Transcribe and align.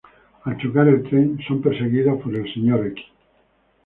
Al 0.45 0.55
chocar 0.61 0.87
el 0.87 1.03
tren, 1.03 1.37
son 1.47 1.61
perseguidos 1.61 2.19
por 2.23 2.33
el 2.35 2.51
Sr. 2.51 2.95